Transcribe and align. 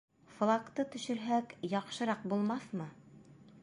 Флагты 0.37 0.85
төшөрһәк, 0.95 1.55
яҡшыраҡ 1.77 2.25
булмаҫмы? 2.35 2.91